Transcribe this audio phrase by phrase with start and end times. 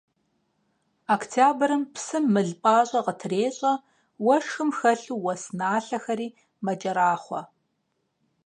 [1.15, 3.73] Октябрым псым мыл пӀащӀэ къытрещӀэ,
[4.25, 6.27] уэшхым хэлъу уэс налъэхэри
[6.65, 7.41] мэкӀэрахъуэ.